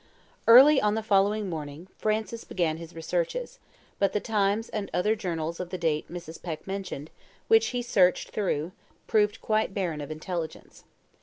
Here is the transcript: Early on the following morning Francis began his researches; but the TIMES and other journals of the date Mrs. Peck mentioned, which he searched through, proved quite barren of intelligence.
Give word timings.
Early 0.47 0.81
on 0.81 0.95
the 0.95 1.03
following 1.03 1.47
morning 1.47 1.87
Francis 1.99 2.43
began 2.43 2.77
his 2.77 2.95
researches; 2.95 3.59
but 3.99 4.13
the 4.13 4.19
TIMES 4.19 4.67
and 4.69 4.89
other 4.95 5.15
journals 5.15 5.59
of 5.59 5.69
the 5.69 5.77
date 5.77 6.11
Mrs. 6.11 6.41
Peck 6.41 6.65
mentioned, 6.65 7.11
which 7.47 7.67
he 7.67 7.83
searched 7.83 8.31
through, 8.31 8.71
proved 9.05 9.41
quite 9.41 9.75
barren 9.75 10.01
of 10.01 10.09
intelligence. 10.09 10.85